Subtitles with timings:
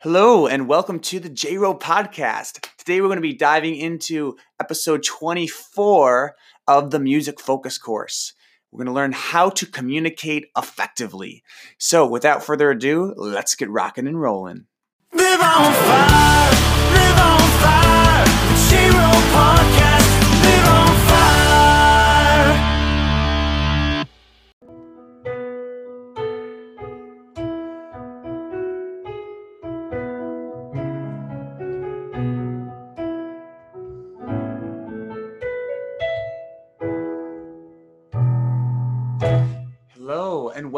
[0.00, 2.66] Hello, and welcome to the JRo podcast.
[2.76, 6.36] Today, we're going to be diving into episode 24
[6.68, 8.34] of the Music Focus course.
[8.70, 11.42] We're going to learn how to communicate effectively.
[11.78, 14.66] So, without further ado, let's get rocking and rolling.
[15.14, 16.50] Live on fire,
[16.92, 18.26] live on fire,
[18.68, 19.93] JRo podcast,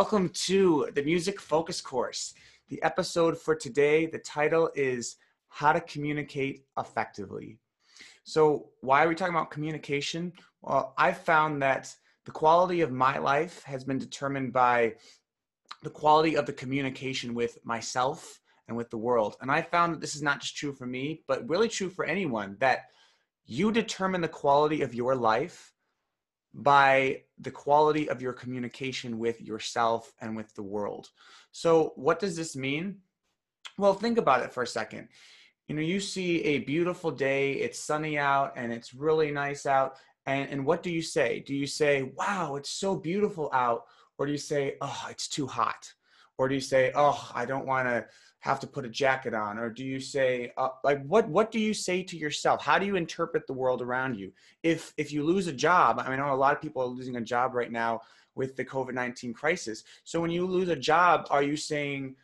[0.00, 2.32] welcome to the Music Focus course.
[2.70, 5.16] The episode for today, the title is
[5.50, 7.58] How to Communicate Effectively.
[8.24, 10.32] So, why are we talking about communication?
[10.62, 14.94] Well, I've found that the quality of my life has been determined by
[15.82, 19.36] the quality of the communication with myself and with the world.
[19.42, 22.06] And I found that this is not just true for me, but really true for
[22.06, 22.86] anyone that
[23.44, 25.74] you determine the quality of your life
[26.52, 31.08] by the quality of your communication with yourself and with the world.
[31.52, 32.98] So, what does this mean?
[33.78, 35.08] Well, think about it for a second.
[35.68, 39.96] You know, you see a beautiful day, it's sunny out and it's really nice out.
[40.26, 41.44] And, and what do you say?
[41.46, 43.84] Do you say, wow, it's so beautiful out?
[44.18, 45.92] Or do you say, oh, it's too hot?
[46.38, 48.06] Or do you say, oh, I don't want to
[48.40, 51.58] have to put a jacket on or do you say uh, like what what do
[51.58, 52.62] you say to yourself?
[52.62, 54.32] How do you interpret the world around you?
[54.62, 57.16] If if you lose a job i mean know a lot of people are losing
[57.16, 58.00] a job right now
[58.34, 59.84] with the covid-19 crisis.
[60.04, 62.16] So when you lose a job are you saying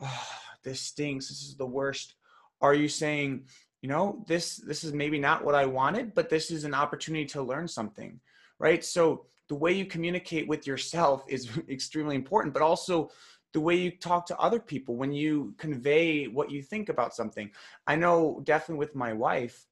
[0.00, 0.26] oh,
[0.62, 1.28] this stinks.
[1.28, 2.14] This is the worst
[2.60, 3.44] are you saying
[3.80, 7.24] you know this this is maybe not what i wanted but this is an opportunity
[7.24, 8.20] to learn something
[8.60, 8.84] right?
[8.84, 13.10] So the way you communicate with yourself is extremely important but also
[13.52, 17.50] the way you talk to other people when you convey what you think about something.
[17.86, 19.66] I know definitely with my wife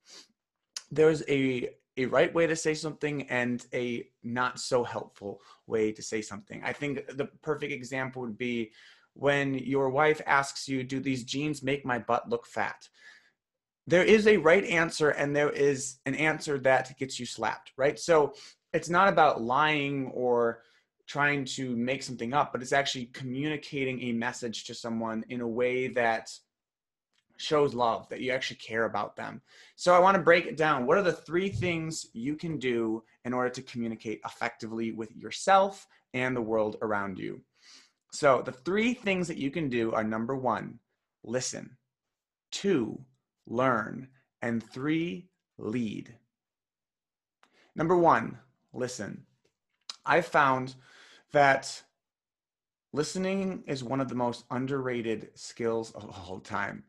[0.91, 6.01] there's a a right way to say something and a not so helpful way to
[6.01, 6.63] say something.
[6.65, 8.71] I think the perfect example would be
[9.15, 12.89] when your wife asks you do these jeans make my butt look fat?
[13.89, 17.99] There is a right answer and there is an answer that gets you slapped right?
[17.99, 18.35] So
[18.73, 20.63] it's not about lying or
[21.09, 25.49] trying to make something up, but it's actually communicating a message to someone in a
[25.49, 26.31] way that
[27.39, 29.41] shows love, that you actually care about them.
[29.75, 30.87] So I want to break it down.
[30.87, 35.87] What are the three things you can do in order to communicate effectively with yourself
[36.13, 37.41] and the world around you?
[38.13, 40.79] So the three things that you can do are number one,
[41.25, 41.77] listen,
[42.51, 43.01] two,
[43.47, 44.09] learn,
[44.43, 46.15] and three, lead.
[47.75, 48.39] Number one,
[48.73, 49.25] listen.
[50.05, 50.75] I found
[51.33, 51.83] that
[52.93, 56.85] listening is one of the most underrated skills of all time.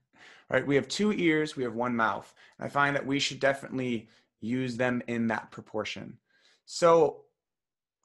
[0.50, 0.66] Right?
[0.66, 2.34] We have two ears, we have one mouth.
[2.60, 4.10] I find that we should definitely
[4.42, 6.18] use them in that proportion.
[6.66, 7.26] So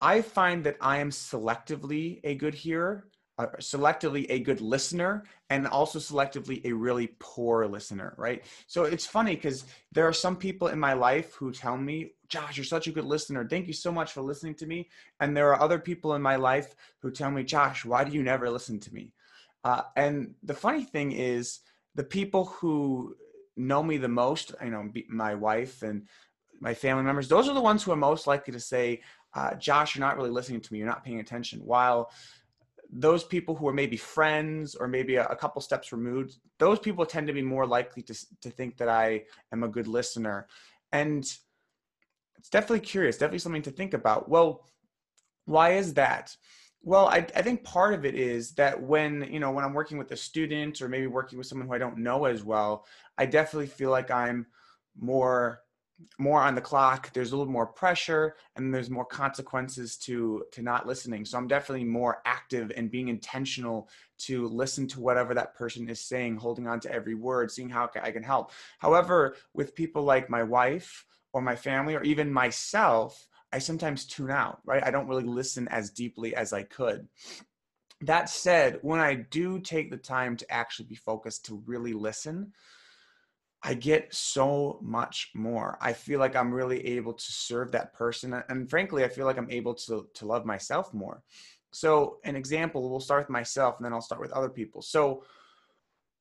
[0.00, 3.06] I find that I am selectively a good hearer
[3.36, 8.44] uh, selectively a good listener and also selectively a really poor listener, right?
[8.68, 12.56] So it's funny because there are some people in my life who tell me, Josh,
[12.56, 13.46] you're such a good listener.
[13.48, 14.88] Thank you so much for listening to me.
[15.20, 18.24] And there are other people in my life who tell me, Josh, why do you
[18.24, 19.12] never listen to me?
[19.62, 21.60] Uh, and the funny thing is,
[21.94, 23.14] the people who
[23.56, 26.08] know me the most, you know, my wife and
[26.60, 29.00] my family members, those are the ones who are most likely to say,
[29.34, 30.80] uh, Josh, you're not really listening to me.
[30.80, 31.60] You're not paying attention.
[31.60, 32.10] While
[32.90, 37.06] those people who are maybe friends or maybe a, a, couple steps removed, those people
[37.06, 40.48] tend to be more likely to, to think that I am a good listener.
[40.90, 41.24] And
[42.44, 44.28] it's definitely curious, definitely something to think about.
[44.28, 44.66] Well,
[45.46, 46.36] why is that?
[46.82, 49.96] Well, I, I think part of it is that when, you know, when I'm working
[49.96, 52.84] with a student or maybe working with someone who I don't know as well,
[53.16, 54.44] I definitely feel like I'm
[54.94, 55.62] more
[56.18, 60.62] more on the clock there's a little more pressure and there's more consequences to to
[60.62, 61.24] not listening.
[61.24, 63.88] So i'm definitely more active and being intentional
[64.18, 67.88] to listen to whatever that person is saying holding on to every word seeing how
[68.02, 68.52] i can help.
[68.78, 74.30] However with people like my wife or my family or even myself i sometimes tune
[74.30, 74.84] out right?
[74.84, 77.08] I don't really listen as deeply as i could.
[78.00, 82.52] That said when i do take the time to actually be focused to really listen
[83.66, 85.78] I get so much more.
[85.80, 88.42] I feel like I'm really able to serve that person.
[88.50, 91.22] And frankly, I feel like I'm able to, to love myself more.
[91.72, 94.82] So, an example, we'll start with myself and then I'll start with other people.
[94.82, 95.24] So,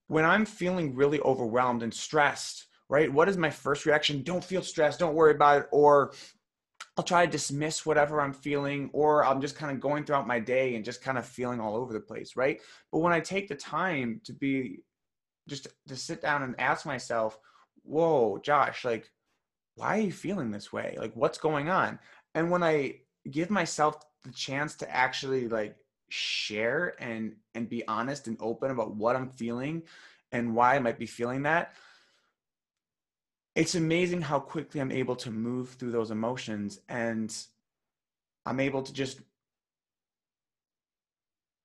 [0.07, 4.23] when I'm feeling really overwhelmed and stressed, right, what is my first reaction?
[4.23, 5.67] Don't feel stressed, don't worry about it.
[5.71, 6.13] Or
[6.95, 10.39] I'll try to dismiss whatever I'm feeling, or I'm just kind of going throughout my
[10.39, 12.61] day and just kind of feeling all over the place, right?
[12.91, 14.79] But when I take the time to be
[15.47, 17.37] just to sit down and ask myself,
[17.83, 19.09] whoa, Josh, like,
[19.75, 20.95] why are you feeling this way?
[20.99, 21.99] Like, what's going on?
[22.35, 25.75] And when I give myself the chance to actually like
[26.09, 29.83] share and and be honest and open about what I'm feeling
[30.31, 31.73] and why I might be feeling that,
[33.55, 37.35] it's amazing how quickly I'm able to move through those emotions and
[38.45, 39.21] I'm able to just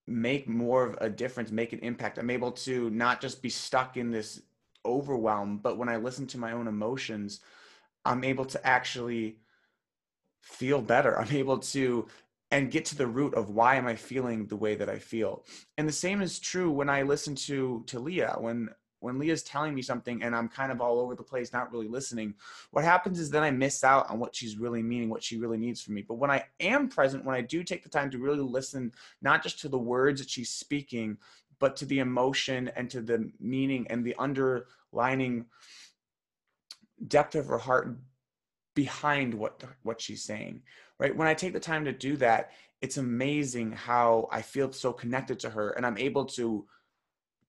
[0.08, 2.18] make more of a difference, make an impact.
[2.18, 4.42] I'm able to not just be stuck in this
[4.84, 7.40] overwhelm, but when I listen to my own emotions,
[8.04, 9.38] I'm able to actually
[10.42, 11.18] feel better.
[11.18, 12.06] I'm able to
[12.50, 15.44] and get to the root of why am I feeling the way that I feel.
[15.76, 19.74] And the same is true when I listen to to Leah when when Leah's telling
[19.74, 22.34] me something and I'm kind of all over the place, not really listening,
[22.70, 25.58] what happens is then I miss out on what she's really meaning, what she really
[25.58, 26.02] needs from me.
[26.02, 28.92] But when I am present, when I do take the time to really listen,
[29.22, 31.18] not just to the words that she's speaking,
[31.58, 35.46] but to the emotion and to the meaning and the underlining
[37.06, 37.96] depth of her heart
[38.74, 40.62] behind what what she's saying
[40.98, 44.92] right when i take the time to do that it's amazing how i feel so
[44.92, 46.64] connected to her and i'm able to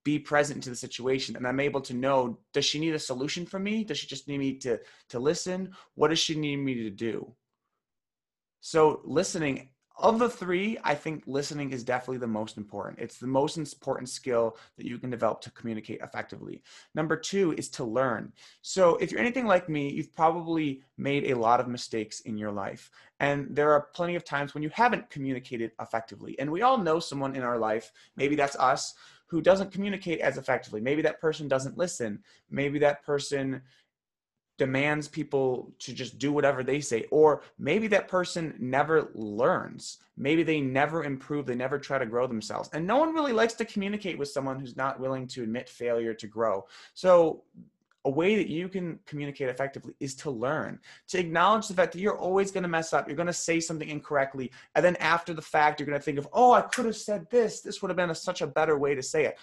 [0.04, 3.46] be present to the situation and i'm able to know does she need a solution
[3.46, 4.78] from me does she just need me to
[5.10, 7.34] to listen what does she need me to do
[8.62, 9.70] so listening
[10.00, 13.00] of the three, I think listening is definitely the most important.
[13.00, 16.64] It's the most important skill that you can develop to communicate effectively.
[16.96, 18.32] Number two is to learn.
[18.62, 22.52] So, if you're anything like me, you've probably made a lot of mistakes in your
[22.52, 22.90] life.
[23.20, 26.40] And there are plenty of times when you haven't communicated effectively.
[26.40, 28.94] And we all know someone in our life, maybe that's us,
[29.30, 30.82] who doesn't communicate as effectively.
[30.82, 32.24] Maybe that person doesn't listen.
[32.50, 33.62] Maybe that person
[34.58, 37.06] demands people to just do whatever they say.
[37.12, 40.00] Or maybe that person never learns.
[40.18, 41.46] Maybe they never improve.
[41.46, 42.70] They never try to grow themselves.
[42.74, 46.14] And no one really likes to communicate with someone who's not willing to admit failure
[46.16, 46.66] to grow.
[46.94, 47.44] So
[48.06, 52.00] a way that you can communicate effectively is to learn to acknowledge the fact that
[52.00, 55.34] you're always going to mess up you're going to say something incorrectly and then after
[55.34, 57.90] the fact you're going to think of oh i could have said this this would
[57.90, 59.38] have been a, such a better way to say it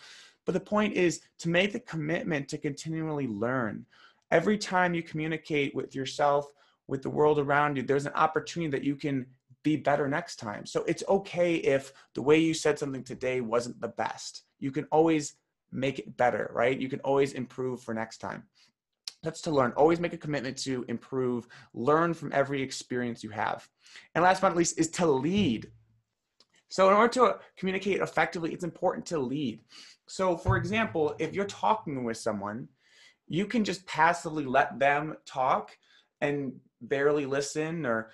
[0.47, 3.85] but the point is to make the commitment to continually learn
[4.31, 6.51] every time you communicate with yourself,
[6.89, 9.27] with the world around you, there's an opportunity that you can
[9.63, 10.65] be better next time.
[10.65, 14.43] So it's okay if the way you said something today wasn't the best.
[14.61, 15.35] You can always
[15.77, 16.79] make it better, right?
[16.79, 18.45] You can always improve for next time.
[19.23, 19.73] That's to learn.
[19.73, 21.47] Always make a commitment to improve.
[21.75, 23.69] Learn from every experience you have.
[24.15, 25.71] And last but not least is to lead.
[26.69, 29.61] So, in order to communicate effectively, it's important to lead.
[30.07, 32.69] So, for example, if you're talking with someone
[33.29, 35.77] you can just passively let them talk
[36.21, 38.11] and barely listen or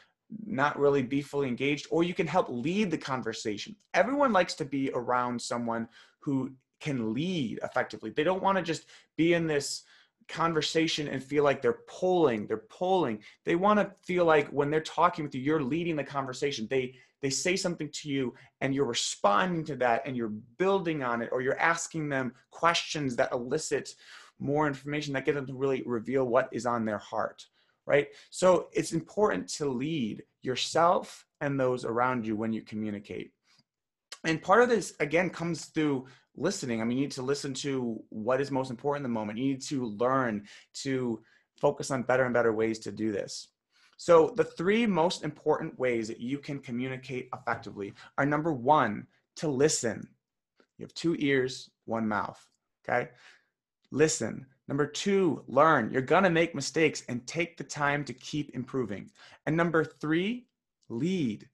[0.47, 3.77] not really be fully engaged, or you can help lead the conversation.
[3.93, 5.87] Everyone likes to be around someone
[6.21, 8.11] who can lead effectively.
[8.11, 8.87] They don't want to just
[9.17, 9.85] be in this
[10.29, 13.21] conversation and feel like they're pulling, they're pulling.
[13.45, 16.67] They want to feel like when they're talking with you, you're leading the conversation.
[16.69, 21.23] They they say something to you and you're responding to that and you're building on
[21.23, 23.95] it or you're asking them questions that elicit
[24.41, 27.47] more information that get them to really reveal what is on their heart
[27.87, 33.31] right so it's important to lead yourself and those around you when you communicate
[34.25, 36.05] and part of this again comes through
[36.37, 39.39] listening i mean you need to listen to what is most important in the moment
[39.39, 41.23] you need to learn to
[41.61, 43.49] focus on better and better ways to do this
[43.99, 49.07] so the three most important ways that you can communicate effectively are number one
[49.37, 50.07] to listen
[50.79, 52.43] you have two ears one mouth
[52.89, 53.09] okay
[53.93, 54.47] listen.
[54.67, 55.93] Number two, learn.
[55.93, 59.11] You're going to make mistakes and take the time to keep improving.
[59.47, 60.47] And number three,
[60.89, 61.49] lead.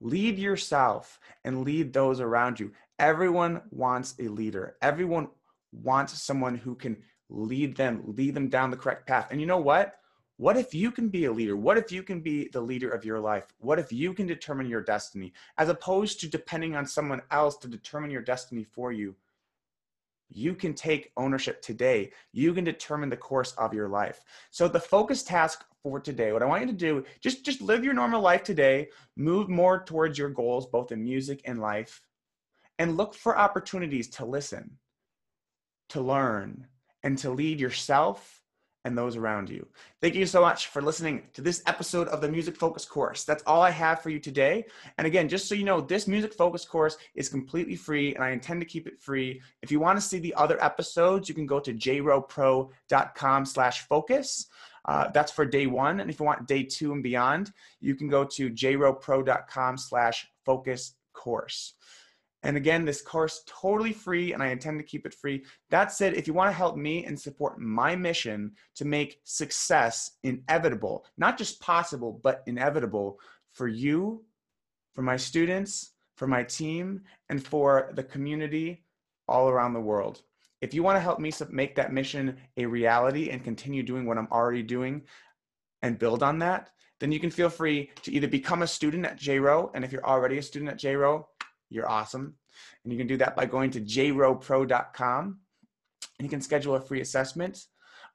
[0.00, 2.72] Lead yourself and lead those around you.
[2.98, 4.76] Everyone wants a leader.
[4.82, 5.28] Everyone
[5.72, 6.96] wants someone who can
[7.28, 9.28] lead them, lead them down the correct path.
[9.30, 9.94] And you know what?
[10.36, 11.56] What if you can be a leader?
[11.56, 13.44] What if you can be the leader of your life?
[13.58, 17.68] What if you can determine your destiny as opposed to depending on someone else to
[17.68, 19.16] determine your destiny for you?
[20.30, 22.10] you can take ownership today.
[22.32, 24.20] You can determine the course of your life.
[24.50, 27.84] So the focus task for today, what I want you to do, just just live
[27.84, 32.02] your normal life today, move more towards your goals both in music and life,
[32.78, 34.78] and look for opportunities to listen,
[35.90, 36.66] to learn,
[37.02, 38.38] and to lead yourself
[38.84, 39.66] and those around you.
[40.00, 43.24] Thank you so much for listening to this episode of the Music Focus course.
[43.24, 44.64] That's all I have for you today.
[44.96, 48.30] And again, just so you know, this Music Focus course is completely free and I
[48.30, 49.42] intend to keep it free.
[49.62, 54.46] If you want to see the other episodes, you can go to jropro.com slash focus.
[54.84, 56.00] Uh, that's for day one.
[56.00, 60.94] And if you want day two and beyond, you can go to jropro.com slash focus
[61.12, 61.74] course.
[62.48, 65.44] And again, this course totally free and I intend to keep it free.
[65.68, 70.12] That said, if you want to help me and support my mission to make success
[70.22, 73.20] inevitable, not just possible, but inevitable
[73.52, 74.24] for you,
[74.94, 78.82] for my students, for my team, and for the community
[79.28, 80.22] all around the world.
[80.62, 84.16] If you want to help me make that mission a reality and continue doing what
[84.16, 85.02] I'm already doing
[85.82, 89.20] and build on that, then you can feel free to either become a student at
[89.20, 89.70] JRo.
[89.74, 91.26] And if you're already a student at JRo,
[91.70, 92.34] you're awesome.
[92.84, 95.38] And you can do that by going to jropro.com
[96.18, 97.66] and you can schedule a free assessment.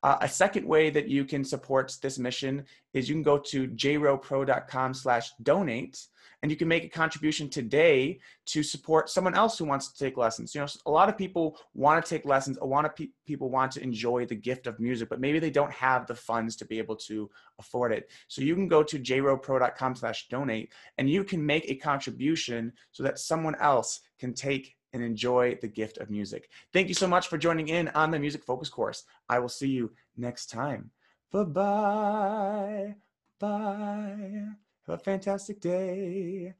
[0.03, 3.69] Uh, a second way that you can support this mission is you can go to
[3.69, 6.05] jropro.com slash donate
[6.41, 10.17] and you can make a contribution today to support someone else who wants to take
[10.17, 10.53] lessons.
[10.53, 12.57] You know, a lot of people want to take lessons.
[12.57, 15.50] A lot of pe- people want to enjoy the gift of music, but maybe they
[15.50, 17.29] don't have the funds to be able to
[17.60, 18.12] afford it.
[18.27, 23.03] So you can go to jropro.com slash donate and you can make a contribution so
[23.03, 26.50] that someone else can take and enjoy the gift of music.
[26.71, 29.03] Thank you so much for joining in on the Music Focus course.
[29.27, 30.91] I will see you next time.
[31.31, 32.95] Bye-bye.
[33.39, 34.45] Bye.
[34.88, 36.53] Have a fantastic day.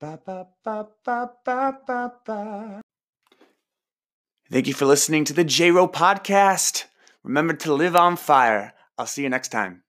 [0.00, 2.80] Ba, ba, ba, ba, ba, ba, ba.
[4.50, 6.84] Thank you for listening to the JRo podcast.
[7.22, 8.74] Remember to live on fire.
[8.96, 9.82] I'll see you next time.